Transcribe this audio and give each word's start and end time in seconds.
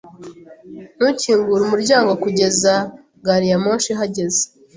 Ntukingure 0.97 1.61
umuryango 1.65 2.11
kugeza 2.23 2.73
gari 3.25 3.47
ya 3.51 3.57
moshi 3.63 3.89
ihagaze. 3.93 4.43